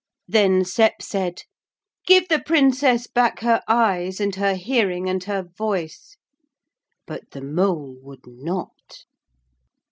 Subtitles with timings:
[0.27, 1.43] Then Sep said,
[2.07, 6.17] 'Give the Princess back her eyes and her hearing and her voice.'
[7.05, 9.05] But the mole would not.